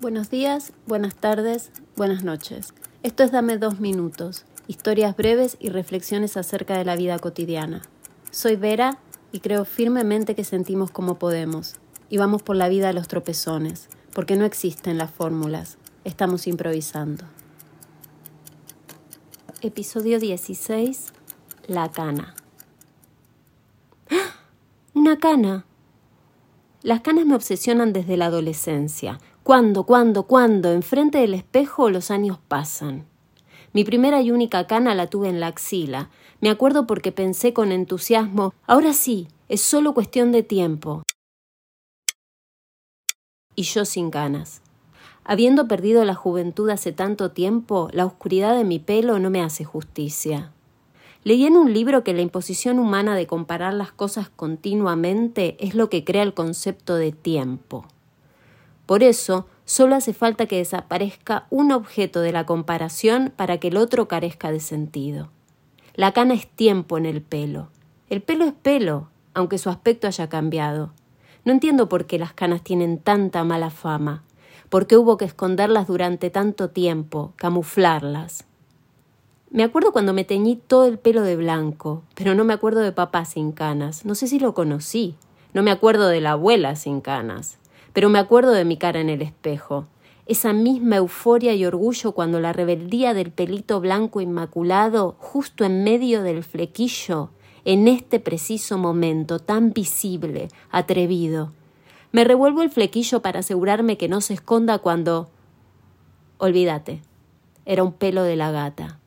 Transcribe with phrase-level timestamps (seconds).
[0.00, 2.72] Buenos días, buenas tardes, buenas noches.
[3.02, 7.82] Esto es Dame dos minutos, historias breves y reflexiones acerca de la vida cotidiana.
[8.30, 9.00] Soy Vera
[9.32, 11.74] y creo firmemente que sentimos como podemos
[12.08, 17.24] y vamos por la vida a los tropezones, porque no existen las fórmulas, estamos improvisando.
[19.62, 21.12] Episodio 16.
[21.66, 22.36] La cana.
[24.12, 24.36] ¡Ah!
[24.94, 25.66] Una cana.
[26.82, 29.18] Las canas me obsesionan desde la adolescencia.
[29.48, 30.72] ¿Cuándo, cuándo, cuándo?
[30.72, 33.06] Enfrente del espejo los años pasan.
[33.72, 36.10] Mi primera y única cana la tuve en la axila.
[36.42, 41.02] Me acuerdo porque pensé con entusiasmo, ahora sí, es solo cuestión de tiempo.
[43.54, 44.60] Y yo sin canas.
[45.24, 49.64] Habiendo perdido la juventud hace tanto tiempo, la oscuridad de mi pelo no me hace
[49.64, 50.52] justicia.
[51.24, 55.88] Leí en un libro que la imposición humana de comparar las cosas continuamente es lo
[55.88, 57.86] que crea el concepto de tiempo.
[58.88, 63.76] Por eso, solo hace falta que desaparezca un objeto de la comparación para que el
[63.76, 65.28] otro carezca de sentido.
[65.92, 67.68] La cana es tiempo en el pelo.
[68.08, 70.94] El pelo es pelo, aunque su aspecto haya cambiado.
[71.44, 74.24] No entiendo por qué las canas tienen tanta mala fama,
[74.70, 78.46] por qué hubo que esconderlas durante tanto tiempo, camuflarlas.
[79.50, 82.92] Me acuerdo cuando me teñí todo el pelo de blanco, pero no me acuerdo de
[82.92, 84.06] papá sin canas.
[84.06, 85.14] No sé si lo conocí.
[85.52, 87.58] No me acuerdo de la abuela sin canas.
[87.98, 89.88] Pero me acuerdo de mi cara en el espejo.
[90.26, 96.22] Esa misma euforia y orgullo cuando la rebeldía del pelito blanco inmaculado, justo en medio
[96.22, 97.30] del flequillo,
[97.64, 101.50] en este preciso momento tan visible, atrevido.
[102.12, 105.28] Me revuelvo el flequillo para asegurarme que no se esconda cuando.
[106.36, 107.02] Olvídate.
[107.66, 109.00] Era un pelo de la gata.